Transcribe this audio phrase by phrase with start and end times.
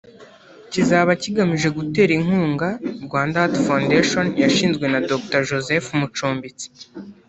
[0.71, 2.67] kizaba kigamije gutera inkunga
[3.05, 6.67] «Rwanda Heart Foundation» yashinzwe na Dr Joseph Mucumbitsi